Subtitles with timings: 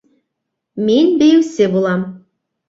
[0.87, 2.09] Мин бейеүсе булам!